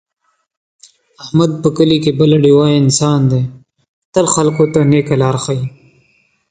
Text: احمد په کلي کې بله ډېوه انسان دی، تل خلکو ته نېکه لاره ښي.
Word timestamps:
احمد 1.23 1.51
په 1.63 1.69
کلي 1.77 1.97
کې 2.03 2.11
بله 2.19 2.37
ډېوه 2.43 2.67
انسان 2.81 3.19
دی، 3.31 3.43
تل 4.13 4.25
خلکو 4.33 4.63
ته 4.73 4.79
نېکه 4.91 5.15
لاره 5.21 5.39
ښي. 5.45 5.59